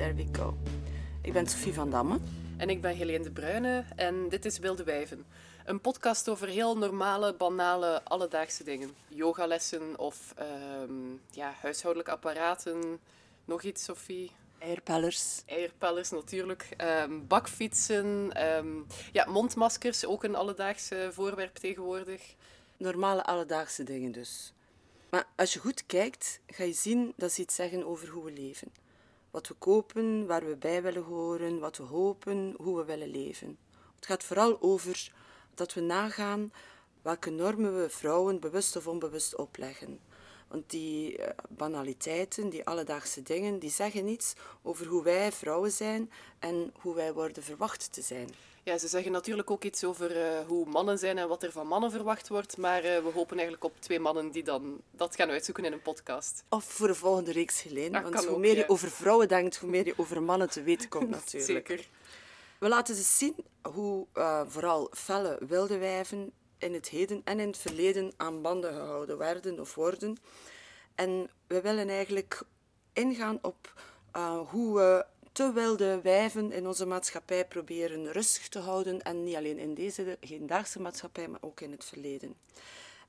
[0.00, 0.54] there we go.
[1.22, 2.18] Ik ben Sophie van Damme.
[2.56, 5.26] En ik ben Helene de Bruyne en dit is Wilde Wijven.
[5.64, 8.90] Een podcast over heel normale, banale, alledaagse dingen.
[9.08, 10.92] Yogalessen of ehm,
[11.30, 12.98] ja, huishoudelijke apparaten.
[13.44, 14.30] Nog iets, Sophie?
[14.58, 15.42] Eierpellers.
[15.46, 16.68] Eierpellers natuurlijk.
[16.76, 18.32] Ehm, bakfietsen.
[18.32, 18.76] ehm,
[19.12, 22.34] ja, mondmaskers, ook een alledaagse voorwerp tegenwoordig.
[22.76, 24.52] Normale alledaagse dingen dus.
[25.10, 28.32] Maar als je goed kijkt, ga je zien dat ze iets zeggen over hoe we
[28.32, 28.79] leven.
[29.30, 33.58] Wat we kopen, waar we bij willen horen, wat we hopen, hoe we willen leven.
[33.96, 35.12] Het gaat vooral over
[35.54, 36.52] dat we nagaan
[37.02, 40.00] welke normen we vrouwen bewust of onbewust opleggen.
[40.48, 46.10] Want die eh, banaliteiten, die alledaagse dingen, die zeggen iets over hoe wij vrouwen zijn
[46.38, 48.30] en hoe wij worden verwacht te zijn.
[48.70, 51.66] Ja, ze zeggen natuurlijk ook iets over eh, hoe mannen zijn en wat er van
[51.66, 52.56] mannen verwacht wordt.
[52.56, 55.82] Maar eh, we hopen eigenlijk op twee mannen die dan dat gaan uitzoeken in een
[55.82, 56.44] podcast.
[56.48, 57.62] Of voor de volgende reeks.
[57.62, 58.58] Dat Want hoe ook, meer ja.
[58.58, 61.66] je over vrouwen denkt, hoe meer je over mannen te weten komt natuurlijk.
[61.66, 61.88] Zeker.
[62.58, 67.46] We laten ze zien hoe eh, vooral felle wilde wijven in het heden en in
[67.46, 70.16] het verleden aan banden gehouden werden of worden.
[70.94, 72.42] En we willen eigenlijk
[72.92, 73.72] ingaan op
[74.50, 79.02] hoe we te wilde wijven in onze maatschappij proberen rustig te houden.
[79.02, 82.34] En niet alleen in deze hedendaagse maatschappij, maar ook in het verleden.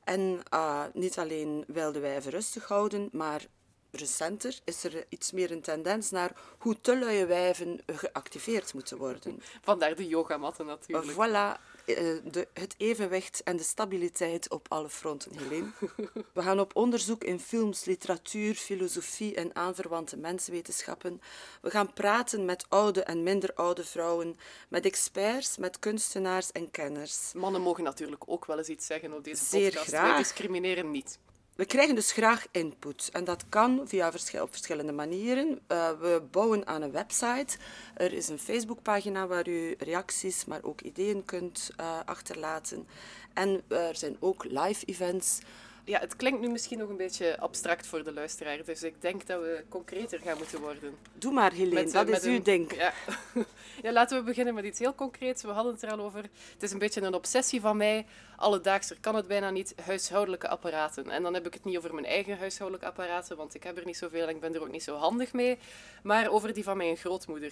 [0.03, 3.45] En eh, niet alleen wilde wijven rustig houden, maar
[3.91, 9.41] recenter is er iets meer een tendens naar hoe te luie wijven geactiveerd moeten worden.
[9.61, 11.11] Vandaar de yogamatten natuurlijk.
[11.11, 15.71] Voilà, de, het evenwicht en de stabiliteit op alle fronten, Helene.
[16.33, 21.21] We gaan op onderzoek in films, literatuur, filosofie en aanverwante menswetenschappen.
[21.61, 27.33] We gaan praten met oude en minder oude vrouwen, met experts, met kunstenaars en kenners.
[27.33, 29.87] Mannen mogen natuurlijk ook wel eens iets zeggen op deze Zeer podcast.
[29.87, 30.09] graag.
[30.09, 31.19] Wij discrimineren niet.
[31.55, 35.59] We krijgen dus graag input en dat kan via op verschillende manieren.
[35.67, 37.57] Eh, we bouwen aan een website.
[37.95, 42.87] Er is een Facebookpagina waar u reacties, maar ook ideeën kunt eh, achterlaten.
[43.33, 45.39] En er zijn ook live events.
[45.85, 48.63] Ja, het klinkt nu misschien nog een beetje abstract voor de luisteraar.
[48.65, 50.97] Dus ik denk dat we concreter gaan moeten worden.
[51.13, 52.75] Doe maar, Helene, Met, dat met is uw ding.
[52.75, 52.93] Ja.
[53.83, 55.43] ja, laten we beginnen met iets heel concreets.
[55.43, 56.23] We hadden het er al over.
[56.53, 58.05] Het is een beetje een obsessie van mij.
[58.35, 61.09] Alledaags, er kan het bijna niet, huishoudelijke apparaten.
[61.09, 63.85] En dan heb ik het niet over mijn eigen huishoudelijke apparaten, want ik heb er
[63.85, 65.57] niet zoveel en ik ben er ook niet zo handig mee.
[66.03, 67.51] Maar over die van mijn grootmoeder.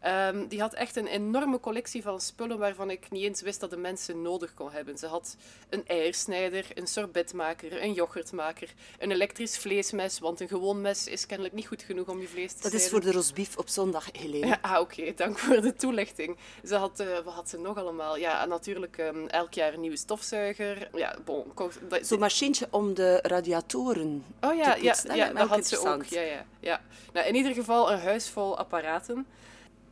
[0.00, 3.70] Ehm, die had echt een enorme collectie van spullen waarvan ik niet eens wist dat
[3.70, 4.98] de mensen nodig kon hebben.
[4.98, 5.36] Ze had
[5.68, 11.54] een eiersnijder, een sorbetmaker, een yoghurtmaker, een elektrisch vleesmes, want een gewoon mes is kennelijk
[11.54, 12.90] niet goed genoeg om je vlees te Dat is snijden.
[13.02, 14.46] voor de rosbief op zondag, Helene.
[14.46, 16.36] Ja, ah, oké, dank voor de toelichting.
[16.64, 18.16] Ze had, eh, wat had ze nog allemaal?
[18.16, 20.88] Ja, natuurlijk ehm, elk jaar een nieuwe stofzuiger.
[20.94, 21.44] Ja, bon,
[21.88, 25.10] dat- Zo'n machientje om de radiatoren Oh ja, te ja, poetsen.
[25.10, 25.16] hè?
[25.16, 26.04] ja Ook dat had ze ook.
[26.04, 26.80] Ja, ja, ja.
[27.12, 29.26] Nou, in ieder geval een huis vol apparaten.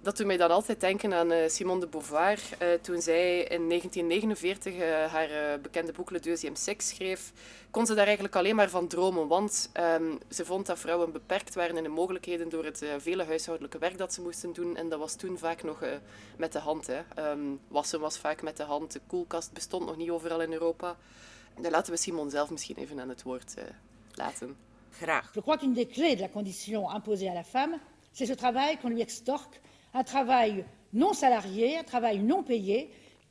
[0.04, 2.40] Dat doet mij dan altijd denken aan eh, Simone de Beauvoir.
[2.58, 7.32] eh, toen zij in 1949 eh, haar eh, bekende boek Le Deuxième Sexe schreef,
[7.70, 9.28] kon ze daar eigenlijk alleen maar van dromen.
[9.28, 13.78] Want ehm, ze vond dat vrouwen beperkt waren in de mogelijkheden door het vele huishoudelijke
[13.78, 14.76] werk dat ze moesten doen.
[14.76, 15.90] En dat was toen vaak nog eh,
[16.36, 16.86] met de hand.
[16.86, 17.00] Hè.
[17.14, 18.92] Ehm, wassen was vaak met de hand.
[18.92, 20.96] De koelkast bestond nog niet overal in Europa.
[21.60, 23.64] Dan laten we Simone zelf misschien even aan het woord eh,
[24.14, 24.56] laten.
[24.90, 25.30] Graag.
[25.34, 27.78] Je crois qu'une des clés de la condition imposée à la femme,
[28.12, 29.60] c'est ce travail qu'on lui extorque,
[29.94, 32.90] un travail non salarié, un travail non payé.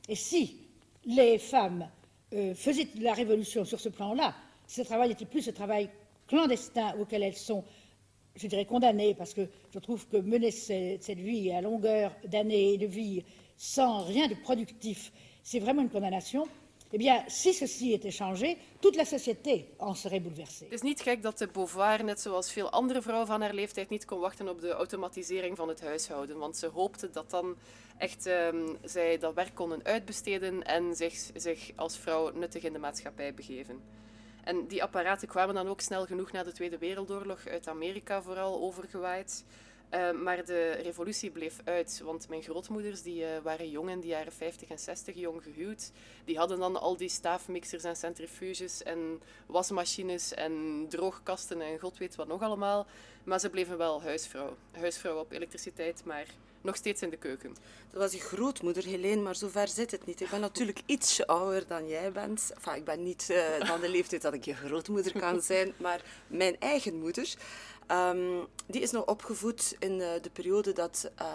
[0.10, 0.58] Et si
[1.06, 1.88] les femmes
[2.34, 4.34] euh, faisaient la révolution sur ce plan-là,
[4.68, 5.90] ce travail n'était plus ce travail
[6.28, 7.64] clandestin auquel elles sont,
[8.36, 12.78] je dirais, condamnées, parce que je trouve que mener ce- cette vie à longueur d'années
[12.78, 13.24] de vie
[13.58, 15.12] sans rien de productif,
[15.44, 16.48] c'est vraiment une condamnation.
[16.94, 20.66] Eh bien, si ceci était changé, toute la société en.
[20.66, 23.90] Het is niet gek dat de Beauvoir, net zoals veel andere vrouwen van haar leeftijd,
[23.90, 26.38] niet kon wachten op de automatisering van het huishouden.
[26.38, 27.56] Want ze hoopte dat dan
[27.98, 32.80] echt ehm, zij dat werk konden uitbesteden en zich, zich als vrouw nuttig in de
[32.80, 33.82] maatschappij begeven.
[34.44, 38.62] En die apparaten kwamen dan ook snel genoeg na de Tweede Wereldoorlog uit Amerika vooral
[38.62, 39.46] overgewaaid.
[39.94, 44.08] Eh, maar de revolutie bleef uit, want mijn grootmoeders die, eh, waren jong in de
[44.08, 45.92] jaren 50 en 60, jong gehuwd.
[46.26, 52.16] Die hadden dan al die staafmixers en centrifuges en wasmachines en droogkasten en god weet
[52.16, 52.86] wat nog allemaal.
[53.24, 54.56] Maar ze bleven wel huisvrouw.
[54.72, 56.28] Huisvrouw op elektriciteit, maar
[56.64, 57.56] nog steeds in de keuken.
[57.92, 60.22] Dat was je grootmoeder, Helene, maar zover zit het niet.
[60.22, 62.52] Ik ben natuurlijk ietsje ouder dan jij bent.
[62.76, 66.60] Ik ben niet eh, van de leeftijd dat ik je grootmoeder kan zijn, maar mijn
[66.60, 67.34] eigen moeder,
[67.94, 71.28] ehm, die is nog opgevoed in eh, de periode dat eh,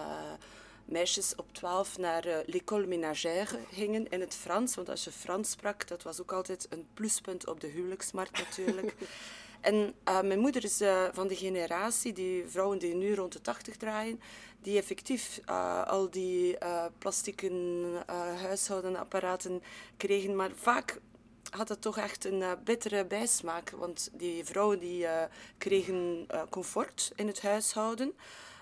[0.84, 4.74] meisjes op 12 naar eh, l'école ménagère gingen in het Frans.
[4.74, 8.94] Want als je Frans sprak, dat was ook altijd een pluspunt op de huwelijksmarkt natuurlijk.
[9.60, 13.40] En uh, mijn moeder is uh, van de generatie, die vrouwen die nu rond de
[13.40, 14.20] 80 draaien,
[14.62, 16.58] die effectief uh, al die
[16.98, 17.84] plastieken
[18.42, 19.62] huishoudenapparaten
[19.96, 20.36] kregen.
[20.36, 21.00] Maar vaak
[21.50, 23.70] had het toch echt een bittere bijsmaak.
[23.70, 25.06] Want die vrouwen die
[25.58, 28.12] kregen comfort in het huishouden.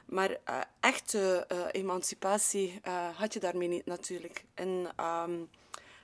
[0.05, 0.37] Maar
[0.81, 2.81] echte emancipatie
[3.15, 4.45] had je daarmee niet natuurlijk.
[4.55, 4.89] En...
[5.01, 5.49] Um,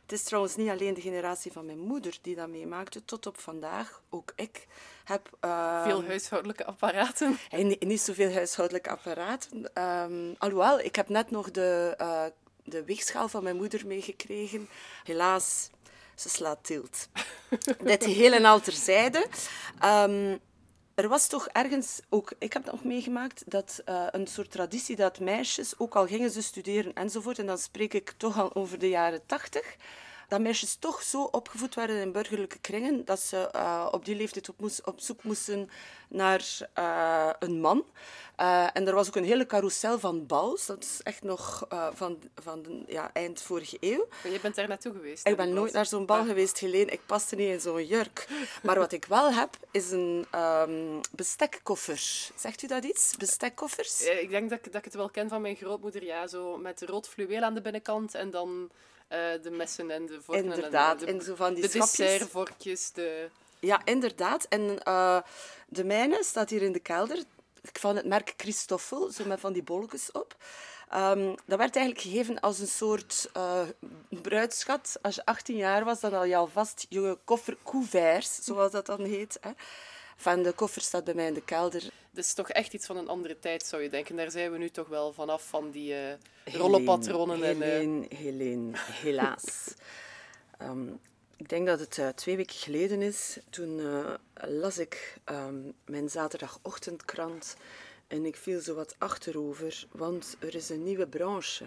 [0.02, 3.04] het is trouwens niet alleen de generatie van mijn moeder die dat meemaakte.
[3.04, 4.66] Tot op vandaag, ook ik,
[5.04, 5.30] heb...
[5.44, 7.38] Uh, Veel huishoudelijke apparaten.
[7.50, 9.82] Niet, niet zoveel huishoudelijke apparaten.
[9.82, 11.96] Um, alhoewel, ik heb net nog de,
[12.64, 14.68] de weegschaal van mijn moeder meegekregen.
[15.04, 15.70] Helaas,
[16.22, 17.08] ze slaat tilt.
[17.84, 19.26] Dit geheel en terzijde.
[19.84, 20.40] Um,
[20.94, 24.96] er was toch ergens, ook ik heb dat nog meegemaakt, dat uh, een soort traditie
[24.96, 28.78] dat meisjes, ook al gingen ze studeren enzovoort, en dan spreek ik toch al over
[28.78, 29.76] de jaren tachtig,
[30.32, 34.48] dat meisjes toch zo opgevoed werden in burgerlijke kringen dat ze uh, op die leeftijd
[34.48, 35.70] op, moest, op zoek moesten
[36.08, 36.46] naar
[36.78, 37.84] uh, een man.
[38.40, 40.66] Uh, en er was ook een hele carousel van bals.
[40.66, 44.06] Dat is echt nog van, van de, ja, eind vorige eeuw.
[44.22, 45.26] Maar je bent daar naartoe geweest?
[45.26, 46.26] Ik ben nooit naar zo'n bal ah.
[46.26, 46.90] geweest, Helene.
[46.90, 48.28] Ik paste niet in zo'n jurk.
[48.62, 52.30] Maar wat ik wel heb, is een um, bestekkoffer.
[52.36, 53.16] Zegt u dat iets?
[53.16, 54.02] Bestekkoffers?
[54.06, 56.04] Ik denk dat ik, dat ik het wel ken van mijn grootmoeder.
[56.04, 58.70] Ja, zo met rood fluweel aan de binnenkant en dan
[59.42, 60.44] de messen en de vorken.
[60.44, 62.92] Inderdaad, en de, en zo van die de dessertvorkjes.
[62.92, 63.28] De...
[63.60, 64.44] Ja, inderdaad.
[64.44, 65.20] En uh,
[65.68, 67.22] de mijne staat hier in de kelder.
[67.72, 70.36] Van het merk Christoffel, zo met van die bolletjes op.
[70.94, 73.62] Um, dat werd eigenlijk gegeven als een soort uh,
[74.08, 74.98] bruidschat.
[75.02, 79.04] Als je 18 jaar was, dan had je alvast je koffer couverts, zoals dat dan
[79.04, 79.38] heet.
[79.40, 79.50] Hè.
[80.22, 81.82] Van de koffer staat bij mij in de kelder.
[82.10, 84.16] Dat is toch echt iets van een andere tijd, zou je denken.
[84.16, 86.12] Daar zijn we nu toch wel vanaf van die uh,
[86.44, 87.42] rollenpatronen.
[87.42, 88.18] Helene, en, uh...
[88.18, 89.74] Helene, helaas.
[90.62, 91.00] um,
[91.42, 93.38] ik denk dat het uh, twee weken geleden is.
[93.50, 93.80] Toen
[94.34, 97.56] las ik um, mijn zaterdagochtendkrant
[98.06, 101.64] en ik viel zo wat achterover, want er is een nieuwe branche.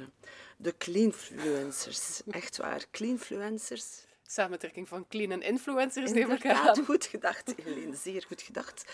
[0.57, 2.21] De cleanfluencers.
[2.31, 6.85] Echt waar, cleanfluencers samentrekking van clean en influencers, neem ik aan.
[6.85, 8.85] goed gedacht, Helene, zeer goed gedacht.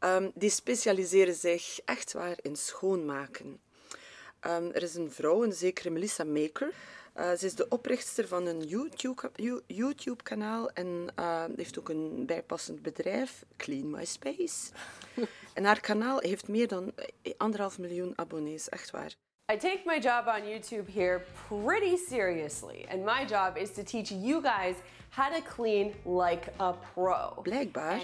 [0.00, 3.60] Um, die specialiseren zich echt waar in schoonmaken.
[4.46, 6.72] Um, er is een vrouw, een zekere Melissa Maker.
[7.16, 12.82] Uh, ze is de oprichter van een YouTube-kanaal YouTube en uh, heeft ook een bijpassend
[12.82, 14.70] bedrijf, Clean My Space.
[15.54, 16.92] en haar kanaal heeft meer dan
[17.36, 19.14] anderhalf miljoen abonnees, echt waar.
[19.46, 24.10] I take my job on YouTube here pretty seriously, and my job is to teach
[24.10, 24.76] you guys
[25.14, 27.42] how to clean like a pro.
[27.42, 28.00] Blijkbaar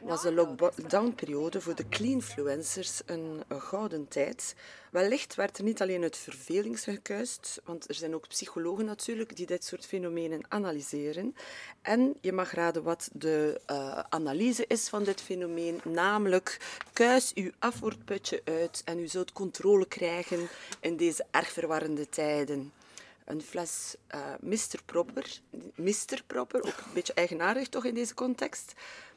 [0.00, 4.54] was de lockdown-periode voor de cleanfluencers een, een gouden tijd.
[4.90, 9.46] Wellicht werd er niet alleen uit verveling gekuist, want er zijn ook psychologen natuurlijk die
[9.46, 11.36] dit soort fenomenen analyseren.
[11.82, 17.50] En je mag raden wat de uh, analyse is van dit fenomeen, namelijk kuis uw
[17.58, 20.48] afvoerputje uit en u zult controle krijgen
[20.80, 22.72] in deze erg verwarrende tijden
[23.24, 24.82] een fles uh, Mr.
[24.86, 25.40] Proper.
[25.74, 26.22] Mr.
[26.26, 28.72] Proper, ook een beetje eigenaardig toch in deze context.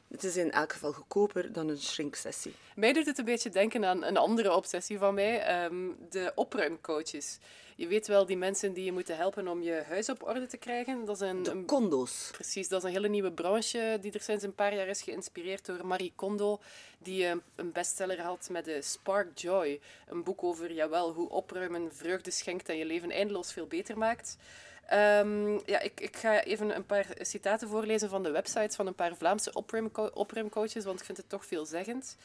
[0.08, 2.54] Het is in elk geval goedkoper dan een shrinksessie.
[2.74, 7.38] Mij doet het een beetje denken aan een andere obsessie van mij, um, de opruimcoaches.
[7.78, 10.56] Je weet wel, die mensen die je moeten helpen om je huis op orde te
[10.56, 11.04] krijgen.
[11.04, 12.28] Dat is een, de condo's.
[12.32, 15.66] Precies, dat is een hele nieuwe branche die er sinds een paar jaar is geïnspireerd
[15.66, 16.60] door Marie Kondo,
[16.98, 19.80] die eh, een bestseller had met de Spark Joy.
[20.08, 24.36] Een boek over, jawel, hoe opruimen vreugde schenkt en je leven eindeloos veel beter maakt.
[24.92, 28.94] Um, ja, ik, ik ga even een paar citaten voorlezen van de websites van een
[28.94, 29.52] paar Vlaamse
[30.14, 32.16] opruimcoaches, want ik vind het toch veelzeggend.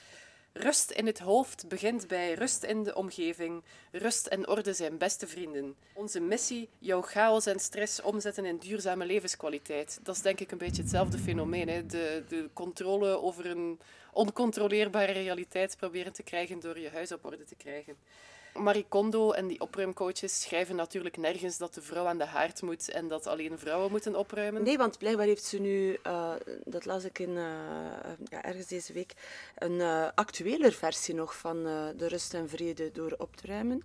[0.53, 3.63] Rust in het hoofd begint bij rust in de omgeving.
[3.91, 5.75] Rust en orde zijn beste vrienden.
[5.93, 9.99] Onze missie, jouw chaos en stress omzetten in duurzame levenskwaliteit.
[10.03, 11.69] Dat is denk ik een beetje hetzelfde fenomeen.
[11.69, 11.85] Hè?
[11.85, 13.79] De, de controle over een
[14.13, 17.95] oncontroleerbare realiteit proberen te krijgen door je huis op orde te krijgen.
[18.53, 22.89] Marie Kondo en die opruimcoaches schrijven natuurlijk nergens dat de vrouw aan de haard moet
[22.89, 24.63] en dat alleen vrouwen moeten opruimen.
[24.63, 26.31] Nee, want blijkbaar heeft ze nu, uh,
[26.65, 27.35] dat las ik in, uh,
[28.23, 29.13] ja, ergens deze week,
[29.57, 31.63] een uh, actueler versie nog van
[31.97, 33.83] de rust en vrede door op te ruimen.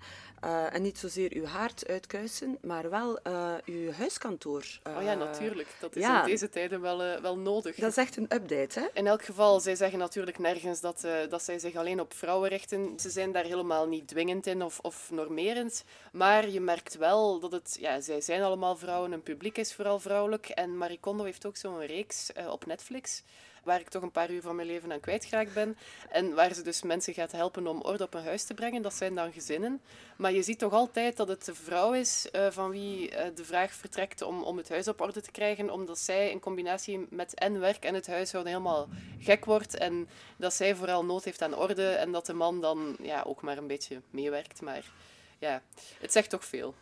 [0.73, 3.19] En niet zozeer uw haard uitkuisen, maar wel
[3.65, 4.65] uw huiskantoor.
[4.97, 5.69] oh ja, natuurlijk.
[5.81, 7.77] Dat is in deze tijden wel, wel nodig.
[7.77, 8.87] Dat is echt een update, hè?
[8.93, 12.93] In elk geval, zij zeggen natuurlijk nergens dat, dat zij zich alleen op vrouwen richten.
[13.01, 15.85] Ze zijn daar helemaal niet dwingend in of, of normerend.
[16.13, 19.99] Maar je merkt wel dat het, ja, zij zijn allemaal vrouwen, een publiek is vooral
[20.01, 20.49] vrouwelijk.
[20.49, 23.23] En Marie Kondo heeft ook zo'n reeks uh, op Netflix.
[23.67, 25.77] Waar ik toch een paar uur van mijn leven aan kwijtgeraakt ben.
[26.11, 28.83] En waar ze dus mensen gaat helpen om orde op een huis te brengen.
[28.83, 29.81] Dat zijn dan gezinnen.
[30.17, 33.45] Maar je ziet toch altijd dat het de vrouw is uh, van wie uh, de
[33.45, 35.71] vraag vertrekt om, om het huis op orde te krijgen.
[35.71, 38.89] Omdat zij in combinatie met en werk en het huishouden helemaal
[39.21, 39.77] gek wordt.
[39.77, 41.89] En dat zij vooral nood heeft aan orde.
[41.89, 44.61] En dat de man dan ja, ook maar een beetje meewerkt.
[44.61, 44.93] Maar
[45.39, 45.63] ja,
[46.01, 46.75] het zegt toch veel.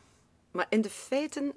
[0.51, 1.53] Maar in de feiten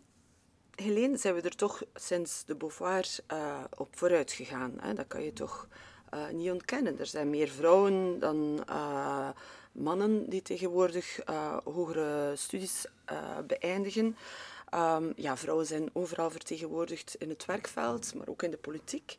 [0.78, 4.74] Helene, zijn we er toch sinds de Beauvoir uh, op vooruit gegaan.
[4.82, 4.94] Hè?
[4.94, 5.68] Dat kan je toch
[6.14, 7.00] uh, niet ontkennen.
[7.00, 9.30] Er zijn meer vrouwen dan uh,
[9.72, 11.20] mannen die tegenwoordig
[11.64, 12.86] hogere studies
[13.48, 14.18] beëindigen.
[14.74, 19.18] Um, ja, vrouwen zijn overal vertegenwoordigd in het werkveld, maar ook in de politiek.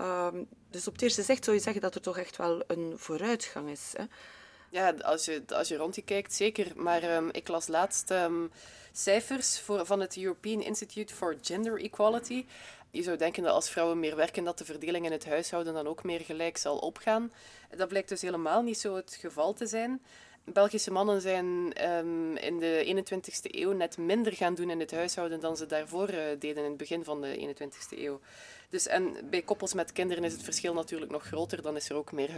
[0.00, 2.92] Um, dus op het eerste zicht zou je zeggen dat er toch echt wel een
[2.96, 3.92] vooruitgang is.
[3.96, 4.04] Hè?
[4.70, 6.72] Ja, als je, als je rond je kijkt, zeker.
[6.76, 8.14] Maar um, ik las laatst
[8.92, 12.44] cijfers voor, van het European Institute for Gender Equality.
[12.90, 15.86] Je zou denken dat als vrouwen meer werken, dat de verdeling in het huishouden dan
[15.86, 17.32] ook meer gelijk zal opgaan.
[17.76, 20.02] Dat blijkt dus helemaal niet zo het geval te zijn.
[20.52, 25.40] Belgische mannen zijn um, in de 21ste eeuw net minder gaan doen in het huishouden
[25.40, 28.20] dan ze daarvoor uh, deden in het begin van de 21ste eeuw.
[28.70, 31.62] Dus, en bij koppels met kinderen is het verschil natuurlijk nog groter.
[31.62, 32.30] Dan is er ook meer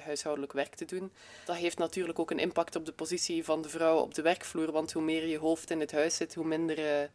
[0.00, 1.12] huishoudelijk, werk te doen.
[1.44, 4.72] Dat heeft natuurlijk ook een impact op de positie van de vrouw op de werkvloer.
[4.72, 6.78] Want hoe meer je hoofd in het huis zit, hoe minder...
[6.78, 7.08] Uh...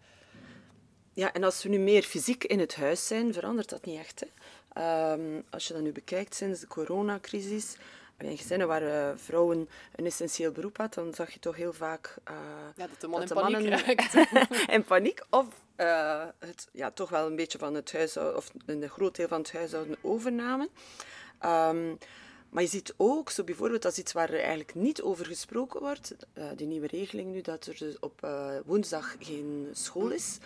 [1.13, 4.19] Ja, en als we nu meer fysiek in het huis zijn, verandert dat niet echt.
[4.19, 4.27] Hè?
[5.13, 7.75] Um, als je dat nu bekijkt sinds de coronacrisis,
[8.23, 12.15] in gezinnen waar uh, vrouwen een essentieel beroep hadden, dan zag je toch heel vaak...
[12.29, 12.35] Uh,
[12.75, 14.15] ja, dat de man in paniek raakt.
[14.75, 15.23] in paniek.
[15.29, 15.45] Of
[15.77, 19.39] uh, het, ja, toch wel een beetje van het huishouden, of een groot deel van
[19.39, 20.69] het huishouden overnamen.
[21.45, 21.97] Um,
[22.49, 25.79] maar je ziet ook, zo bijvoorbeeld, dat is iets waar er eigenlijk niet over gesproken
[25.79, 26.15] wordt,
[26.55, 28.27] die nieuwe regeling nu, dat er dus op
[28.65, 30.37] woensdag geen school is.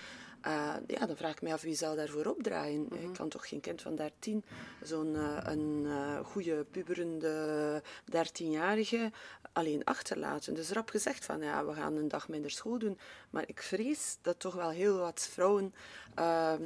[0.47, 2.81] Uh, ja, dan vraag ik me af wie zou daarvoor opdraaien.
[2.81, 3.09] Mm -hmm.
[3.09, 4.43] Ik kan toch geen kind van 13,
[4.81, 9.11] zo'n uh, een uh, goede puberende 13-jarige,
[9.53, 10.53] alleen achterlaten.
[10.53, 12.99] Dus rap gezegd van ja, we gaan een dag minder school doen.
[13.29, 15.73] Maar ik vrees dat toch wel heel wat vrouwen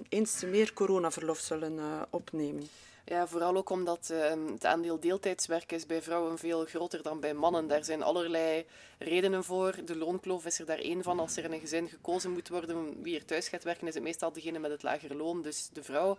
[0.10, 2.70] eens te meer coronaverlof zullen opnemen.
[3.10, 7.34] Ja, vooral ook omdat uh, het aandeel deeltijdswerk is bij vrouwen veel groter dan bij
[7.34, 7.68] mannen.
[7.68, 8.66] Daar zijn allerlei
[8.98, 9.76] redenen voor.
[9.86, 11.20] De loonkloof is er daar één van.
[11.20, 14.04] Als er in een gezin gekozen moet worden wie er thuis gaat werken, is het
[14.04, 16.18] meestal degene met het lagere loon, dus de vrouw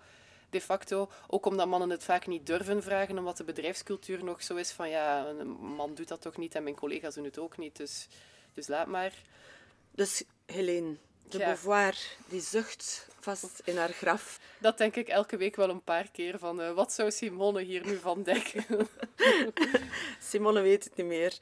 [0.50, 1.11] de facto.
[1.26, 4.90] Ook omdat mannen het vaak niet durven vragen, omdat de bedrijfscultuur nog zo is van
[4.90, 8.09] ja, een man doet dat toch niet en mijn collega's doen het ook niet, dus,
[8.54, 9.12] dus laat maar.
[9.90, 10.97] Dus Helene,
[11.32, 11.46] de ja.
[11.46, 11.96] Beauvoir
[12.28, 14.40] die zucht vast in haar graf.
[14.58, 17.87] Dat denk ik elke week wel een paar keer van uh, wat zou Simone hier
[17.87, 18.64] nu van denken?
[20.30, 21.38] Simone weet het niet meer.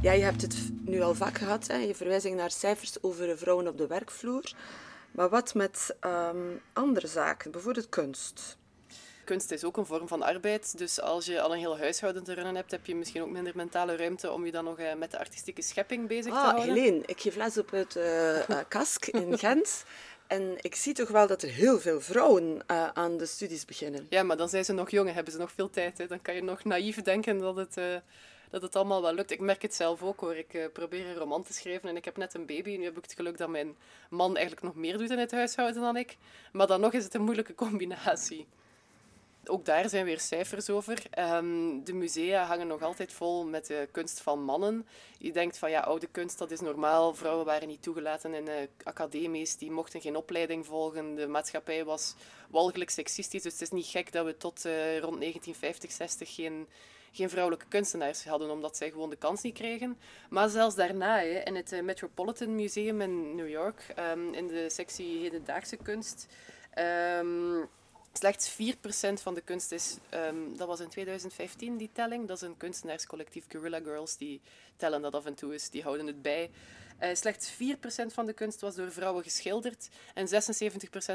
[0.00, 1.76] Ja, je hebt het nu al vaak gehad, hè?
[1.76, 4.52] je verwijzing naar cijfers over vrouwen op de werkvloer.
[5.10, 8.56] Maar wat met um, andere zaken, bijvoorbeeld kunst?
[9.26, 10.78] Kunst is ook een vorm van arbeid.
[10.78, 13.52] Dus als je al een heel huishouden te runnen hebt, heb je misschien ook minder
[13.56, 16.74] mentale ruimte om je dan nog uh, met de artistieke schepping bezig ah, te houden.
[16.74, 19.84] Helene, ik geef les op het uh, KASK in Gent.
[20.26, 22.62] En ik zie toch wel dat er heel veel vrouwen
[22.94, 24.06] aan de studies beginnen.
[24.10, 25.98] Ja, maar dan zijn ze nog jong en hebben ze nog veel tijd.
[25.98, 26.06] Hè.
[26.06, 27.76] Dan kan je nog naïef denken dat het
[28.50, 29.30] dat het allemaal wel lukt.
[29.30, 30.36] Ik merk het zelf ook hoor.
[30.36, 32.76] Ik uh, probeer een roman te schrijven en ik heb net een baby.
[32.76, 33.76] Nu heb ik het geluk dat mijn
[34.10, 36.16] man eigenlijk nog meer doet in het huishouden dan ik.
[36.52, 38.46] Maar dan nog is het een moeilijke combinatie.
[39.48, 41.02] Ook daar zijn weer cijfers over.
[41.18, 44.86] Um, de musea hangen nog altijd vol met de kunst van mannen.
[45.18, 47.14] Je denkt van ja, oude kunst dat is normaal.
[47.14, 51.14] Vrouwen waren niet toegelaten in uh, academies, die mochten geen opleiding volgen.
[51.14, 52.14] De maatschappij was
[52.50, 53.42] walgelijk seksistisch.
[53.42, 56.68] Dus het is niet gek dat we tot uh, rond 1950, 60 geen,
[57.12, 59.98] geen vrouwelijke kunstenaars hadden, omdat zij gewoon de kans niet kregen.
[60.30, 64.70] Maar zelfs daarna, hè, in het uh, Metropolitan Museum in New York, um, in de
[64.70, 66.26] sectie hedendaagse kunst.
[67.18, 67.68] Um,
[68.16, 72.42] Slechts 4% van de kunst is, um, dat was in 2015 die telling, dat is
[72.42, 74.40] een kunstenaarscollectief Guerrilla Girls, die
[74.76, 76.50] tellen dat af en toe eens, die houden het bij.
[77.02, 77.56] Uh, slechts 4%
[78.06, 80.30] van de kunst was door vrouwen geschilderd en 76%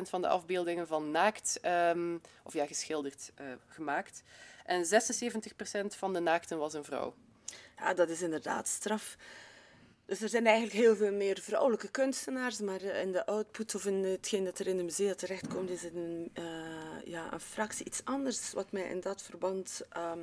[0.09, 4.23] van de afbeeldingen van naakt, um, of ja, geschilderd, uh, gemaakt.
[4.65, 7.13] En 76% van de naakten was een vrouw.
[7.77, 9.17] Ja, dat is inderdaad straf.
[10.11, 14.03] Dus er zijn eigenlijk heel veel meer vrouwelijke kunstenaars, maar in de output of in
[14.03, 16.43] hetgeen dat er in de musea terechtkomt, is het een, uh,
[17.05, 20.21] ja, een fractie iets anders wat mij in dat verband um,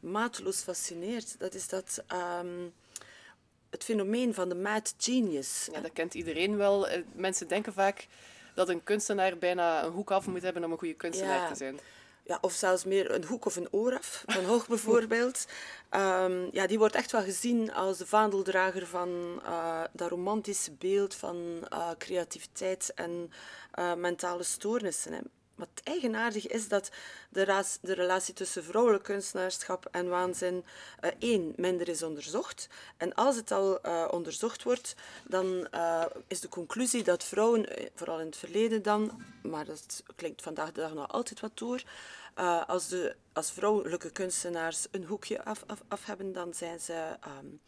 [0.00, 1.38] mateloos fascineert.
[1.38, 2.04] Dat is dat
[2.40, 2.72] um,
[3.70, 5.68] het fenomeen van de mad genius.
[5.72, 6.88] Ja, dat kent iedereen wel.
[7.12, 8.06] Mensen denken vaak
[8.54, 11.48] dat een kunstenaar bijna een hoek af moet hebben om een goede kunstenaar ja.
[11.48, 11.80] te zijn.
[12.24, 15.46] Ja, of zelfs meer een hoek of een oor af, van Hoog bijvoorbeeld.
[15.90, 21.14] Ehm, ja, die wordt echt wel gezien als de vaandeldrager van uh, dat romantische beeld
[21.14, 21.36] van
[21.72, 23.30] uh, creativiteit en
[23.78, 25.30] uh, mentale stoornissen.
[25.54, 26.90] Wat eigenaardig is dat
[27.28, 30.64] de, de, relatie tussen vrouwelijk kunstenaarschap en waanzin
[31.04, 32.68] uh, één, minder is onderzocht.
[32.96, 34.94] En als het al uh, onderzocht wordt,
[35.24, 40.42] dan uh, is de conclusie dat vrouwen, vooral in het verleden dan, maar dat klinkt
[40.42, 41.82] vandaag de dag nog altijd wat door,
[42.66, 47.60] als, de, als vrouwelijke kunstenaars een hoekje af, af, hebben, dan zijn ze um,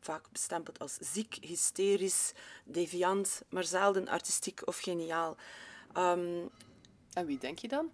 [0.00, 2.32] vaak bestempeld als ziek, hysterisch,
[2.64, 5.36] deviant, maar zelden artistiek of geniaal.
[5.96, 6.50] Um,
[7.12, 7.90] en wie denk je dan?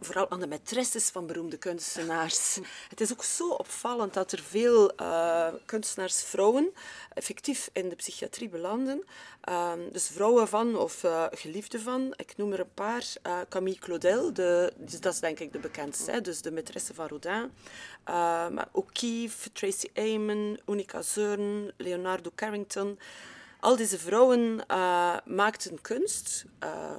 [0.00, 2.58] Vooral aan de maîtresses van beroemde kunstenaars.
[2.90, 6.72] Het is ook zo opvallend dat er veel uh, kunstenaarsvrouwen
[7.14, 9.04] effectief in de psychiatrie belanden.
[9.48, 12.14] Uh, dus vrouwen van of uh, geliefden van.
[12.16, 13.04] Ik noem er een paar.
[13.26, 16.20] Uh, Camille Claudel, de, dus dat is denk ik de bekendste.
[16.20, 17.50] Dus de maîtresse van Rodin.
[18.54, 22.98] maar O'Keeffe, Tracy Emin, Unica Zurn, Leonardo Carrington.
[23.60, 24.64] Al deze vrouwen
[25.24, 26.44] maakten kunst,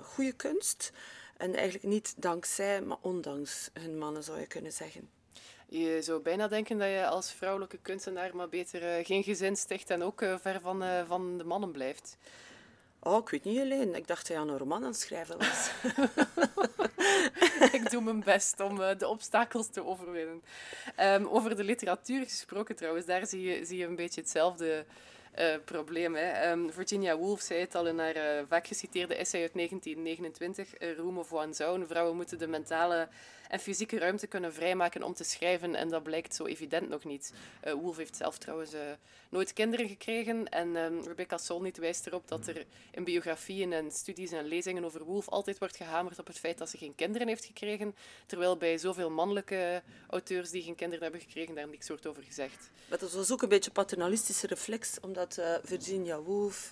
[0.04, 0.92] goede kunst.
[1.40, 5.10] En eigenlijk niet dankzij, maar ondanks hun mannen, zou je kunnen zeggen.
[5.68, 9.90] Je zou bijna denken dat je als vrouwelijke kunstenaar maar beter uh, geen gezin sticht
[9.90, 12.18] en ook uh, ver van, uh, van de mannen blijft.
[13.00, 13.96] Oh, ik weet niet alleen.
[13.96, 15.72] Ik dacht dat je aan een roman aan het schrijven was.
[17.80, 20.42] ik doe mijn best om de obstakels te overwinnen.
[21.00, 24.86] Um, over de literatuur gesproken trouwens, daar zie je, zie je een beetje hetzelfde
[25.40, 26.16] uh, probleem.
[26.16, 26.52] Hè.
[26.52, 30.98] Um, Virginia Woolf zei het al in haar uh, vaak geciteerde essay uit 1929, uh,
[30.98, 31.86] Room of One Zone.
[31.86, 33.08] Vrouwen moeten de mentale
[33.50, 35.76] en fysieke ruimte kunnen vrijmaken om te schrijven.
[35.76, 37.34] En dat blijkt zo evident nog niet.
[37.68, 38.80] Uh, Woolf heeft zelf trouwens uh,
[39.30, 40.50] nooit kinderen gekregen.
[40.50, 45.04] En um, Rebecca Solnit wijst erop dat er in biografieën en studies en lezingen over
[45.04, 47.96] Woolf altijd wordt gehamerd op het feit dat ze geen kinderen heeft gekregen.
[48.26, 52.70] Terwijl bij zoveel mannelijke auteurs die geen kinderen hebben gekregen, daar niks wordt over gezegd.
[52.90, 56.72] Maar dat was ook een beetje een paternalistische reflex, omdat uh, Virginia Woolf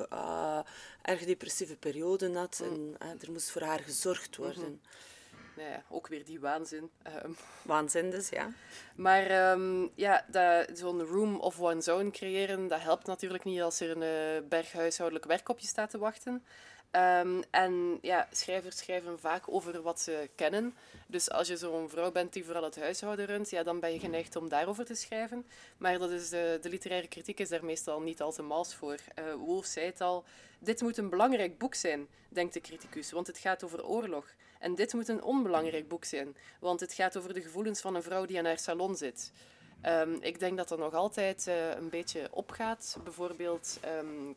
[1.02, 2.62] erg depressieve perioden had.
[2.64, 2.96] Mm.
[3.00, 4.64] En er moest voor haar gezorgd worden.
[4.64, 5.16] Mm -hmm
[5.58, 6.90] nou ja, ook weer die waanzin.
[7.24, 8.52] Um, waanzin dus, ja.
[8.96, 10.26] Maar um, ja,
[10.74, 15.26] zo'n room of one zone creëren, dat helpt natuurlijk niet als er een berg huishoudelijk
[15.26, 16.44] werk op je staat te wachten.
[16.98, 20.76] Um, en ja, schrijvers schrijven vaak over wat ze kennen.
[21.08, 24.00] Dus als je zo'n vrouw bent die vooral het huishouden runt, ja, dan ben je
[24.00, 25.46] geneigd om daarover te schrijven.
[25.78, 28.96] Maar dat is de, de literaire kritiek is daar meestal niet al te mals voor.
[29.20, 30.24] Uh, Wolf zei het al,
[30.60, 34.26] dit moet een belangrijk boek zijn, denkt de criticus, want het gaat over oorlog.
[34.60, 38.04] En dit moet een onbelangrijk boek zijn, want het gaat over de gevoelens van een
[38.04, 39.32] vrouw die aan haar salon zit.
[39.86, 42.98] Um, ik denk dat dat nog altijd uh, een beetje opgaat.
[43.04, 44.36] Bijvoorbeeld um,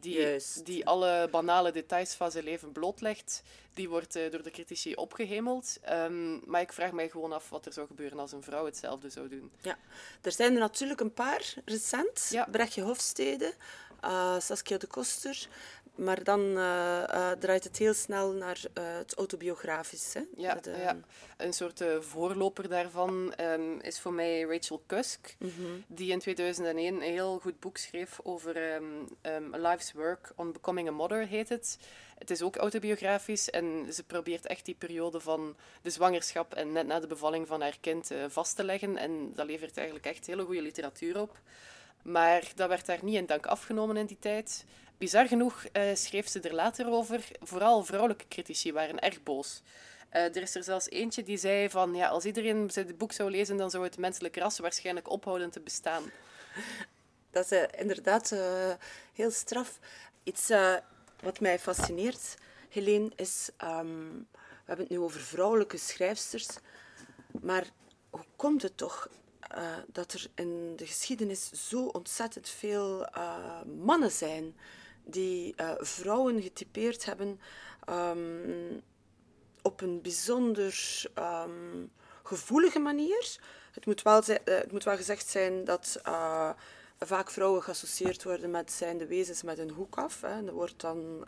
[0.00, 3.42] die, die alle banale details van zijn leven blootlegt,
[3.74, 5.78] die wordt uh, door de critici opgehemeld.
[6.46, 9.28] maar ik vraag mij gewoon af wat er zou gebeuren als een vrouw hetzelfde zou
[9.28, 9.50] doen.
[9.60, 9.78] Ja,
[10.22, 12.28] er zijn er natuurlijk een paar recent.
[12.30, 12.46] Ja.
[12.50, 13.54] Brechtje Hofstede,
[14.04, 15.48] uh, Saskia de Koster.
[15.94, 20.14] Maar dan uh, uh, draait het heel snel naar het autobiografisch.
[20.14, 20.20] Hè?
[20.36, 20.96] Ja, de, ja,
[21.36, 25.84] een soort voorloper daarvan um, is voor mij Rachel Cusk, mm -hmm.
[25.86, 30.52] die in 2001 een heel goed boek schreef over um, um, A Life's Work on
[30.52, 31.78] Becoming a Mother, heet het.
[32.18, 36.86] Het is ook autobiografisch en ze probeert echt die periode van de zwangerschap en net
[36.86, 38.96] na de bevalling van haar kind vast te leggen.
[38.96, 41.38] En dat levert eigenlijk echt hele goede literatuur op.
[42.02, 44.64] Maar dat werd daar niet in dank afgenomen in die tijd.
[44.98, 47.28] Bizar genoeg uh, schreef ze er later over.
[47.40, 49.62] Vooral vrouwelijke critici waren erg boos.
[50.12, 53.30] Uh, er is er zelfs eentje die zei van ja, als iedereen het boek zou
[53.30, 56.10] lezen, dan zou het menselijke ras waarschijnlijk ophouden te bestaan.
[57.30, 58.34] Dat is uh, inderdaad
[59.12, 59.78] heel straf.
[60.22, 60.48] Iets
[61.22, 62.36] wat mij fascineert,
[62.68, 63.50] Helene, is...
[63.64, 64.26] Um,
[64.68, 66.48] we hebben het nu over vrouwelijke schrijfsters.
[67.40, 67.66] Maar
[68.10, 69.08] hoe komt het toch
[69.56, 74.56] uh, dat er in de geschiedenis zo ontzettend veel uh, mannen zijn
[75.04, 77.40] die uh, vrouwen getypeerd hebben
[77.88, 78.82] um,
[79.62, 81.90] op een bijzonder um,
[82.22, 83.38] gevoelige manier.
[83.72, 86.00] Het moet, wel het moet wel gezegd zijn dat
[86.98, 90.20] vaak vrouwen geassocieerd worden met zijnde wezens met een hoek af.
[90.20, 90.44] Hè.
[90.44, 91.26] Dat wordt dan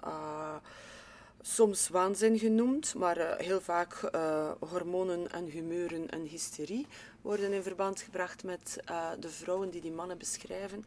[1.42, 6.86] soms waanzin genoemd, maar uh, heel vaak uh, hormonen en humeuren en hysterie
[7.22, 10.84] worden in verband gebracht met uh, de vrouwen die die mannen beschrijven.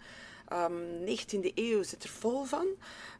[0.52, 2.68] Um, 19e eeuw zit er vol van.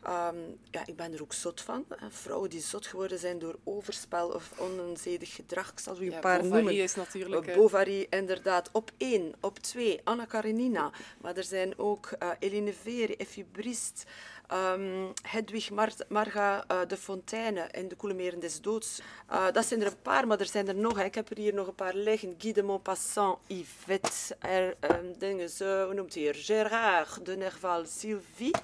[0.08, 1.86] Um, ja, ik ben er ook zot van.
[2.10, 5.72] Vrouwen die zot geworden zijn door overspel of onzedig gedrag.
[5.72, 6.84] Ik zal u een ja, paar Bovary noemen.
[6.84, 7.48] is natuurlijk...
[7.48, 8.70] Uh, Bovary, inderdaad.
[8.72, 9.34] Op één.
[9.40, 10.92] Op twee, Anna Karenina.
[11.22, 14.04] Maar er zijn ook uh, Eline Vere, Effie Briest,
[14.48, 19.02] ehm, Hedwig Mar Marga uh, de Fontaine in De Koele Meren des Doods.
[19.32, 21.00] Uh, dat zijn er een paar, maar er zijn er nog.
[21.00, 22.36] Ik heb er hier nog een paar liggen.
[22.38, 26.36] Guy de Maupassant, Yvette, er, um, dingen, zo, hoe noemt hij hier?
[26.36, 28.56] Gérard de Nerval, Sylvie,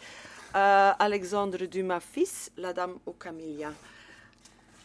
[0.56, 3.74] uh, Alexandre Dumas fils, La Dame au Camilla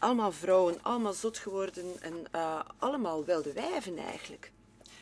[0.05, 4.51] allemaal vrouwen, allemaal zot geworden en uh, allemaal wilde wijven eigenlijk.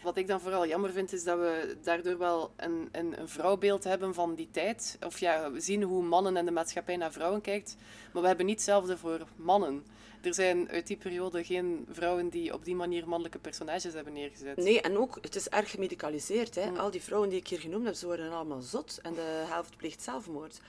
[0.02, 3.84] Wat ik dan vooral jammer vind, is dat we daardoor wel een, een, een vrouwbeeld
[3.84, 4.98] hebben van die tijd.
[5.06, 7.76] Of ja, we zien hoe mannen en de maatschappij naar vrouwen kijkt,
[8.12, 9.84] maar we hebben niet hetzelfde voor mannen.
[10.22, 14.56] Er zijn uit die periode geen vrouwen die op die manier mannelijke personages hebben neergezet.
[14.56, 16.54] Nee, en ook, het is erg gemedicaliseerd.
[16.54, 16.70] Hè?
[16.70, 16.76] Mm.
[16.76, 19.76] Al die vrouwen die ik hier genoemd heb, ze worden allemaal zot en de helft
[19.76, 20.60] pleegt zelfmoord.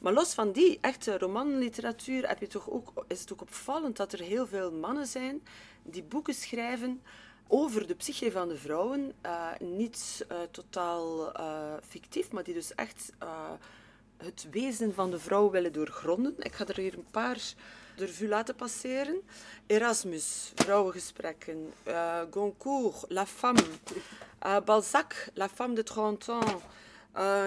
[0.00, 4.12] Maar los van die echte romanliteratuur heb je toch ook, is het ook opvallend dat
[4.12, 5.42] er heel veel mannen zijn
[5.82, 7.02] die boeken schrijven
[7.46, 9.12] over de psyche van de vrouwen.
[9.26, 13.12] Uh, niet uh, totaal uh, fictief, maar die dus echt
[14.16, 16.34] het wezen van de vrouw willen doorgronden.
[16.38, 17.54] Ik ga er hier een paar
[17.96, 19.20] de revue laten passeren.
[19.66, 21.72] Erasmus, vrouwengesprekken.
[22.30, 23.62] Goncourt, La Femme.
[24.64, 26.62] Balzac, La Femme de 30 ans.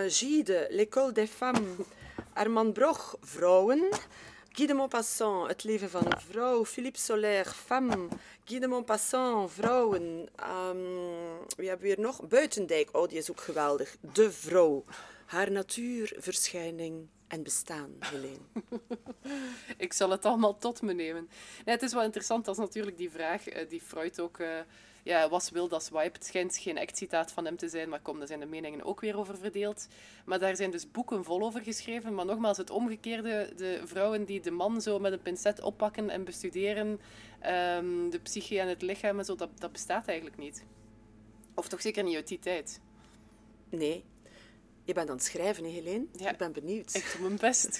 [0.07, 1.85] Gide, L'école des femmes.
[2.33, 3.89] Armand Broch, vrouwen.
[4.55, 6.65] Guy de Maupassant, Het leven van een vrouw.
[6.65, 8.07] Philippe Solaire, Femme.
[8.45, 10.29] Guy de Maupassant, Vrouwen.
[10.71, 10.83] Um,
[11.57, 12.27] wie hebben we hier nog?
[12.27, 13.95] Buitendijk, oh die is ook geweldig.
[14.13, 14.83] De vrouw.
[15.25, 18.39] Haar natuur, verschijning en bestaan, Helene.
[19.77, 21.29] Ik zal het allemaal tot me nemen.
[21.65, 24.39] Het is wel interessant, dat is natuurlijk die vraag uh, die Freud ook...
[24.39, 24.59] Uh,
[25.05, 26.17] ja, was wil dat swipe.
[26.17, 28.85] Het schijnt geen echt citaat van hem te zijn, maar kom, daar zijn de meningen
[28.85, 29.87] ook weer over verdeeld.
[30.25, 32.13] Maar daar zijn dus boeken vol over geschreven.
[32.13, 36.23] Maar nogmaals, het omgekeerde, de vrouwen die de man zo met een pincet oppakken en
[36.23, 40.65] bestuderen, um, de psyche en het lichaam en zo, dat, dat bestaat eigenlijk niet.
[41.55, 42.81] Of toch zeker niet uit die tijd.
[43.69, 44.03] Nee.
[44.83, 46.05] Je bent aan het schrijven, hè, Helene?
[46.11, 46.31] Ja.
[46.31, 46.95] Ik ben benieuwd.
[46.95, 47.79] Ik doe mijn best.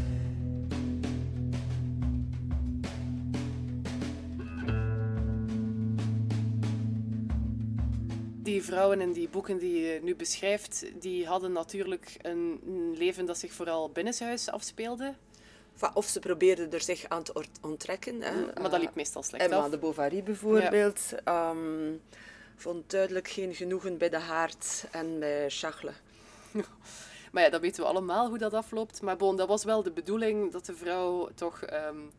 [8.56, 12.60] die vrouwen in die boeken die je nu beschrijft, die hadden natuurlijk een
[12.96, 15.14] leven dat zich vooral binnenshuis afspeelde.
[15.94, 18.22] Of ze probeerden er zich aan te onttrekken.
[18.22, 18.32] Hè.
[18.32, 19.70] Mm, maar dat liep meestal slecht Emma af.
[19.70, 21.50] de Bovary bijvoorbeeld ja.
[21.50, 22.00] um,
[22.56, 25.94] vond duidelijk geen genoegen bij de haard en bij Charles.
[27.32, 29.02] maar ja, dat weten we allemaal hoe dat afloopt.
[29.02, 32.10] Maar bon, dat was wel de bedoeling dat de vrouw toch um,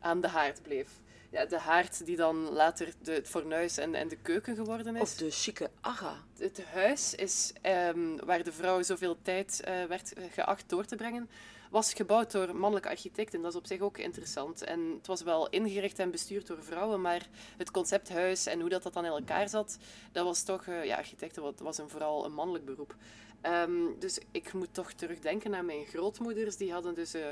[0.00, 0.88] aan de haard bleef
[1.34, 5.02] ja, de haard die dan later de, het fornuis en, en de keuken geworden is.
[5.02, 6.16] Of de chique aga.
[6.38, 11.30] Het huis is, um, waar de vrouw zoveel tijd uh, werd geacht door te brengen,
[11.70, 13.42] was gebouwd door mannelijke architecten.
[13.42, 14.62] Dat is op zich ook interessant.
[14.62, 18.68] En het was wel ingericht en bestuurd door vrouwen, maar het concept huis en hoe
[18.68, 19.78] dat, dat dan in elkaar zat,
[20.12, 22.94] dat was toch, uh, ja, architecten was een, vooral een mannelijk beroep.
[23.42, 26.56] Um, dus ik moet toch terugdenken aan mijn grootmoeders.
[26.56, 27.26] Die hadden dus uh,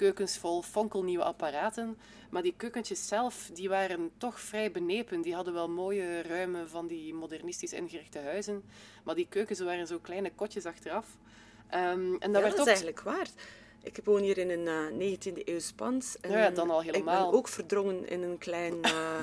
[0.00, 1.98] keukens vol fonkelnieuwe apparaten.
[2.30, 5.22] Maar die keukentjes zelf, die waren toch vrij benepen.
[5.22, 8.62] Die hadden wel mooie, ruime, van die modernistisch ingerichte huizen.
[9.04, 11.06] Maar die keukens waren zo kleine kotjes achteraf.
[11.74, 13.28] Um, en dat, ja, werd dat is eigenlijk waar.
[13.82, 16.16] Ik woon hier in een uh, 19e eeuw pand.
[16.20, 17.24] En ja, dan al helemaal.
[17.24, 19.18] Ik ben ook verdrongen in een klein uh,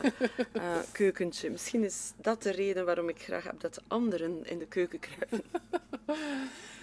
[0.54, 1.50] uh, keukentje.
[1.50, 5.44] Misschien is dat de reden waarom ik graag heb dat anderen in de keuken kruipen.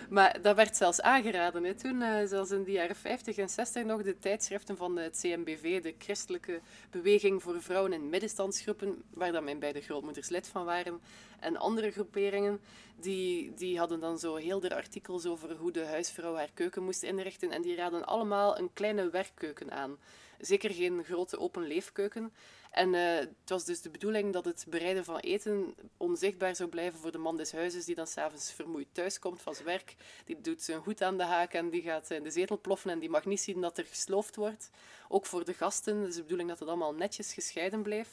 [0.08, 1.64] Maar dat werd zelfs aangeraden.
[1.64, 1.74] Hè.
[1.74, 5.94] Toen, zelfs in de jaren 50 en 60 nog, de tijdschriften van het CMBV, de
[5.98, 6.60] Christelijke
[6.90, 11.00] Beweging voor Vrouwen in Middenstandsgroepen, waar dan mijn beide grootmoeders lid van waren,
[11.44, 12.60] en andere groeperingen,
[12.96, 17.02] die, die hadden dan zo heel de artikels over hoe de huisvrouw haar keuken moest
[17.02, 17.50] inrichten.
[17.50, 19.98] En die raden allemaal een kleine werkkeuken aan.
[20.38, 22.32] Zeker geen grote open leefkeuken.
[22.70, 27.00] En uh, het was dus de bedoeling dat het bereiden van eten onzichtbaar zou blijven
[27.00, 29.96] voor de man des huizes, die dan s'avonds vermoeid thuiskomt van zijn werk.
[30.24, 32.98] Die doet zijn hoed aan de haak en die gaat in de zetel ploffen en
[32.98, 34.70] die mag niet zien dat er gesloofd wordt.
[35.08, 38.08] Ook voor de gasten, dus de bedoeling dat het allemaal netjes gescheiden bleef.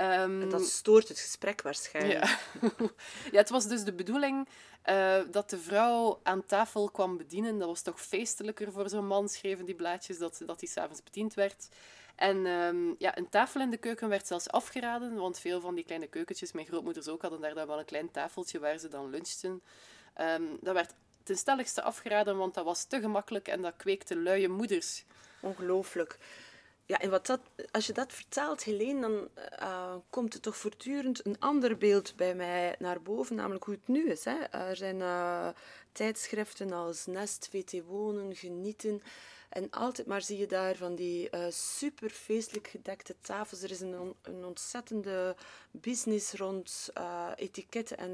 [0.00, 2.24] Um, en dat stoort het gesprek waarschijnlijk.
[2.24, 2.38] Ja,
[3.32, 4.48] ja het was dus de bedoeling
[4.86, 7.58] uh, dat de vrouw aan tafel kwam bedienen.
[7.58, 11.34] Dat was toch feestelijker voor zo'n man, schreven die blaadjes, dat, dat hij s'avonds bediend
[11.34, 11.68] werd.
[12.16, 15.84] En um, ja, een tafel in de keuken werd zelfs afgeraden, want veel van die
[15.84, 19.10] kleine keukentjes, mijn grootmoeders ook, hadden daar dan wel een klein tafeltje waar ze dan
[19.10, 19.62] lunchten.
[20.20, 24.48] Um, dat werd ten stelligste afgeraden, want dat was te gemakkelijk en dat kweekte luie
[24.48, 25.04] moeders.
[25.40, 26.18] Ongelooflijk.
[26.86, 27.40] Ja, en wat dat,
[27.70, 29.28] als je dat vertelt, Helene, dan
[29.60, 33.88] uh, komt er toch voortdurend een ander beeld bij mij naar boven, namelijk hoe het
[33.88, 34.24] nu is.
[34.24, 34.38] Hè.
[34.50, 35.48] Er zijn uh,
[35.92, 39.02] tijdschriften als Nest, VT Wonen, Genieten,
[39.52, 43.62] En altijd maar zie je daar van die uh, super feestelijk gedekte tafels.
[43.62, 45.36] Er is een, on, een ontzettende
[45.70, 48.10] business rond uh, etiketten en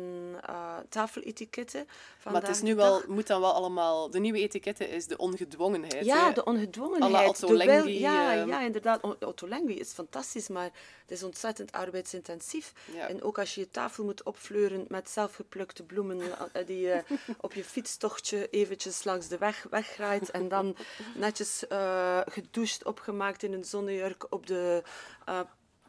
[0.48, 1.88] uh, tafeletiketten.
[2.24, 4.10] Maar het is nu wel, moet dan wel allemaal...
[4.10, 6.04] De nieuwe etiketten is de ongedwongenheid.
[6.04, 6.32] Ja, hè?
[6.32, 7.28] de ongedwongenheid.
[7.28, 8.48] Otto Lengi, ja, ehm.
[8.48, 9.24] ja, inderdaad.
[9.24, 10.70] Otto Lengi is fantastisch, maar
[11.02, 12.72] het is ontzettend arbeidsintensief.
[12.94, 13.08] Ja.
[13.08, 16.20] En ook als je je tafel moet opfleuren met zelfgeplukte bloemen
[16.66, 17.02] die je
[17.40, 20.76] op je fietstochtje eventjes langs de weg weggraait en dan
[21.28, 24.82] netjes uh, gedoucht, opgemaakt in een zonnejurk op de
[25.28, 25.40] uh,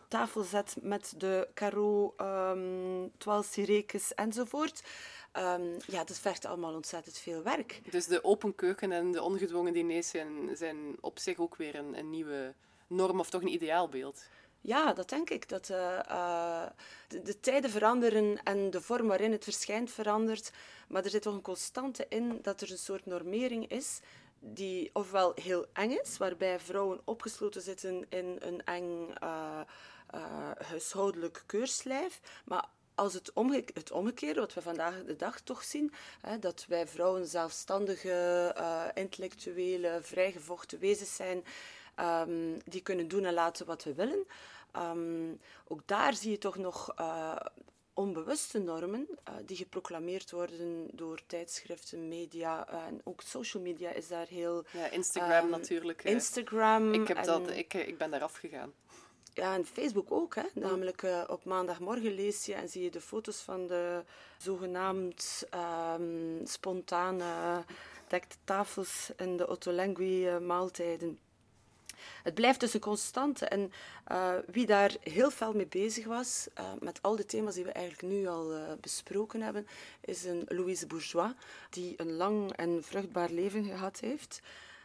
[0.08, 4.84] tafel zet met de caro, um, twaalf sirekes enzovoort.
[5.34, 7.82] Um, ja, dat vergt allemaal ontzettend veel werk.
[7.92, 11.98] Dus de open keuken en de ongedwongen diners zijn, zijn op zich ook weer een,
[11.98, 12.54] een nieuwe
[12.88, 14.26] norm of toch een ideaalbeeld.
[14.62, 15.50] Ja, dat denk ik.
[15.50, 16.66] Dat, uh, uh,
[17.08, 20.52] de, de, tijden veranderen en de vorm waarin het verschijnt verandert.
[20.88, 24.00] Maar er zit toch een constante in dat er een soort normering is
[24.40, 29.62] die ofwel heel eng is, waarbij vrouwen opgesloten zitten in een eng uh,
[30.58, 32.22] huishoudelijk keurslijf.
[32.46, 36.66] Maar als het, omge het omgekeerde, wat we vandaag de dag toch zien, hè, dat
[36.68, 38.56] wij vrouwen zelfstandige,
[38.94, 41.44] intellectuele, vrijgevochten wezens zijn,
[42.02, 44.28] Um, die kunnen doen en laten wat we willen.
[44.76, 46.94] Um, ook daar zie je toch nog
[48.00, 54.08] onbewuste normen uh, die geproclameerd worden door tijdschriften, media uh, en ook social media is
[54.08, 54.64] daar heel...
[54.72, 56.04] Ja, Instagram um, natuurlijk.
[56.04, 56.94] Instagram.
[56.94, 58.74] Ik, heb en, dat, ik, ik ben daar afgegaan.
[59.34, 60.36] Ja, en Facebook ook.
[60.36, 60.44] Hè.
[60.54, 64.04] Namelijk uh, op maandagmorgen lees je en zie je de foto's van de
[64.38, 65.48] zogenaamd
[65.96, 67.64] um, spontane
[68.08, 71.20] dekte tafels in de Ottolenghi maaltijden.
[72.24, 73.46] Het blijft dus een constante.
[73.46, 73.72] En
[74.12, 77.72] uh, wie daar heel fel mee bezig was, uh, met al de thema's die we
[77.72, 79.68] eigenlijk nu al uh, besproken hebben,
[80.02, 81.32] is een Louise Bourgeois,
[81.70, 84.42] die een lang en vruchtbaar leven gehad heeft.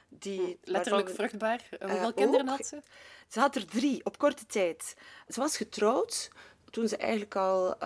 [0.08, 1.68] Die, Letterlijk waarvan, vruchtbaar.
[1.80, 2.82] Hoeveel kinderen ook, had ze?
[3.28, 4.94] Ze had er drie, op korte tijd.
[5.28, 6.30] Ze was getrouwd
[6.70, 7.76] toen ze eigenlijk al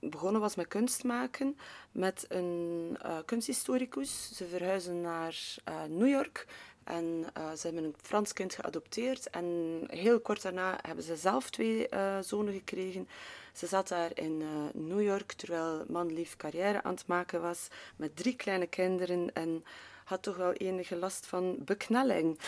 [0.00, 1.58] begonnen was met kunst maken
[1.92, 4.36] met een kunsthistoricus.
[4.36, 5.56] Ze verhuizen naar
[5.88, 6.46] New York
[6.84, 9.30] en uh, ze hebben een Frans kind geadopteerd.
[9.30, 13.08] En heel kort daarna hebben ze zelf twee uh, zonen gekregen.
[13.52, 17.68] Ze zat daar in uh, New York terwijl man lief carrière aan het maken was.
[17.96, 19.34] Met drie kleine kinderen.
[19.34, 19.64] En
[20.04, 22.38] had toch wel enige last van beknelling.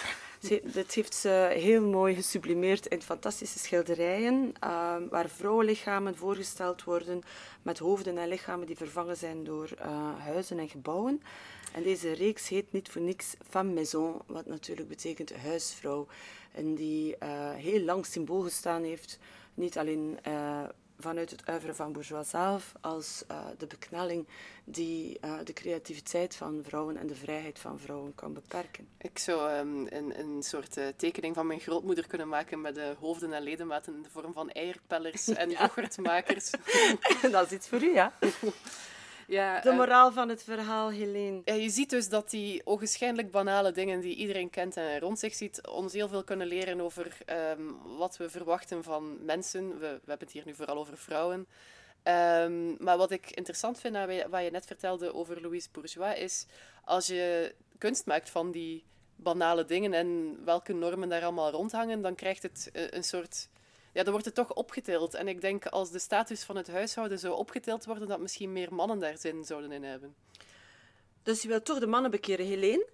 [0.43, 4.53] Ze, heeft ze heel mooi gesublimeerd in fantastische schilderijen.
[5.11, 7.23] waar vrouwenlichamen voorgesteld worden.
[7.63, 9.69] Met hoofden en lichamen die vervangen zijn door
[10.19, 11.23] huizen en gebouwen.
[11.73, 16.07] En deze reeks heet niet voor niks Femme Maison, wat natuurlijk betekent huisvrouw.
[16.53, 19.19] En die uh, heel lang symbool gestaan heeft,
[19.55, 20.63] niet alleen uh,
[20.99, 24.27] vanuit het uiveren van Bourgeois zelf, als uh, de beknelling
[24.65, 28.89] die de creativiteit van vrouwen en de vrijheid van vrouwen kan beperken.
[28.99, 33.33] Ik zou um, een, een soort tekening van mijn grootmoeder kunnen maken met de hoofden
[33.33, 36.51] en ledematen in de vorm van eierpellers en yoghurtmakers.
[37.33, 38.13] Dat is iets voor u, ja.
[39.27, 41.41] Ja, de moraal uh, van het verhaal, Helene.
[41.45, 45.35] Ja, je ziet dus dat die ogenschijnlijk banale dingen die iedereen kent en rond zich
[45.35, 47.19] ziet, ons heel veel kunnen leren over
[47.59, 49.69] um, wat we verwachten van mensen.
[49.69, 51.47] We, we hebben het hier nu vooral over vrouwen.
[52.03, 56.47] Um, maar wat ik interessant vind aan wat je net vertelde over Louise Bourgeois, is
[56.85, 58.85] als je kunst maakt van die
[59.17, 63.49] banale dingen en welke normen daar allemaal rondhangen, dan krijgt het een soort
[63.97, 65.15] ja, dan wordt het toch opgetild.
[65.15, 68.75] En ik denk als de status van het huishouden zou opgetild worden, dat misschien meer
[68.75, 70.15] mannen daar zin zouden in hebben.
[71.23, 72.87] Dus je wilt toch de mannen bekeren, Helene?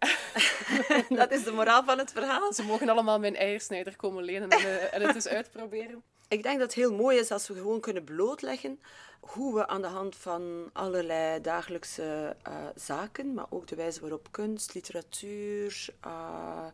[1.20, 2.52] dat is de moraal van het verhaal.
[2.52, 6.02] Ze mogen allemaal mijn eiersnijder komen lenen en, uh, en het eens uitproberen.
[6.28, 8.80] Ik denk dat het heel mooi is als we gewoon kunnen blootleggen
[9.20, 14.28] hoe we aan de hand van allerlei dagelijkse uh, zaken, maar ook de wijze waarop
[14.30, 16.66] kunst, literatuur uh,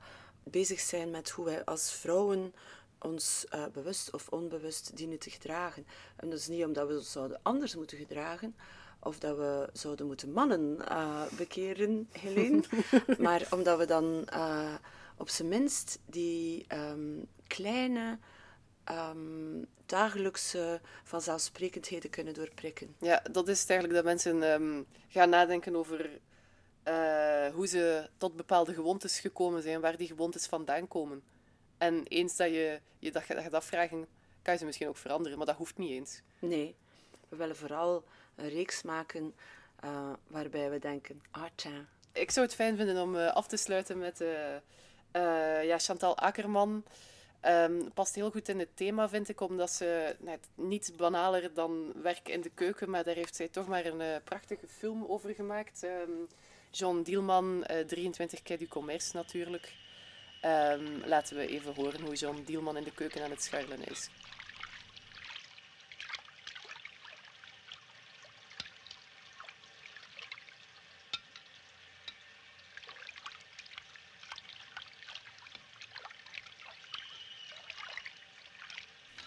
[0.43, 2.55] bezig zijn met hoe wij als vrouwen
[2.99, 5.87] ons uh, bewust of onbewust dienen te gedragen.
[6.17, 8.57] En dat is niet omdat we ons zouden anders moeten gedragen,
[9.01, 12.63] of dat we zouden moeten mannen uh, bekeren, Helene,
[13.19, 14.75] maar omdat we dan uh,
[15.17, 18.19] op zijn minst die um, kleine
[18.91, 22.95] um, dagelijkse vanzelfsprekendheden kunnen doorprikken.
[23.01, 26.21] Ja, dat is het eigenlijk dat mensen um, gaan nadenken over
[27.55, 31.23] hoe ze tot bepaalde gewoontes gekomen zijn, waar die gewoontes vandaan komen.
[31.79, 34.07] En eens dat je je dat gaat afvragen,
[34.43, 36.21] kan je ze misschien ook veranderen, maar dat hoeft niet eens.
[36.38, 36.75] Nee,
[37.29, 39.35] we willen vooral een reeks maken
[39.85, 41.87] uh, waarbij we denken, ah tja.
[42.12, 46.85] Ik zou het fijn vinden om uh, af te sluiten met uh, ja, Chantal Akkerman.
[47.47, 51.93] Um, past heel goed in het thema, vind ik, omdat ze net niets banaler dan
[52.03, 55.83] werk in de keuken, maar daar heeft zij toch maar een prachtige film over gemaakt.
[55.83, 56.27] Um,
[56.71, 59.73] John Dielman, 23 Quai du Commerce natuurlijk.
[60.40, 64.09] Ehm, laten we even horen hoe John Dielman in de keuken aan het scharrelen is.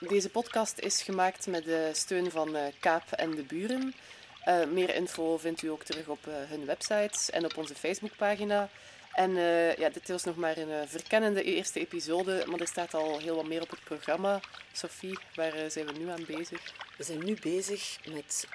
[0.08, 3.94] Deze podcast is gemaakt met de steun van uh, Kaap en de Buren.
[4.48, 8.70] Uh, meer info vindt u ook terug op uh, hun websites en op onze Facebookpagina.
[9.14, 9.32] En
[9.78, 13.48] ja, dit was nog maar een verkennende eerste episode, maar er staat al heel wat
[13.48, 14.40] meer op het programma.
[14.72, 16.74] Sophie, waar zijn we nu aan bezig?
[16.98, 18.48] We zijn nu bezig met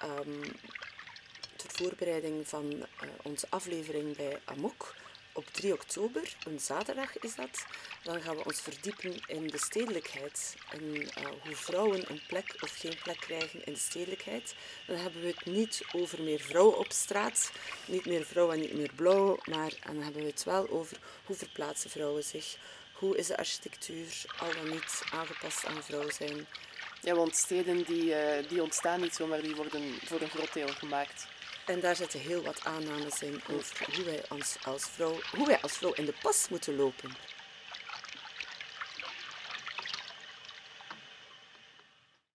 [1.56, 2.86] de voorbereiding van
[3.22, 4.94] onze aflevering bij Amok
[5.36, 7.66] op 3 oktober, een zaterdag is dat,
[8.02, 11.06] dan gaan we ons verdiepen in de stedelijkheid en uh,
[11.42, 14.54] hoe vrouwen een plek of geen plek krijgen in de stedelijkheid.
[14.86, 17.52] Dan hebben we het niet over meer vrouwen op straat,
[17.86, 21.36] niet meer vrouw en niet meer blauw, maar dan hebben we het wel over hoe
[21.36, 22.56] verplaatsen vrouwen zich,
[22.92, 26.46] hoe is de architectuur al dan niet aangepast aan vrouw zijn.
[27.00, 30.68] Ja, want steden die, uh, die ontstaan niet zomaar, die worden voor een groot deel
[30.68, 31.26] gemaakt.
[31.66, 35.60] En daar zitten heel wat aannames in over hoe wij als, als, vrouw, hoe wij
[35.60, 37.10] als vrouw in de pas moeten lopen.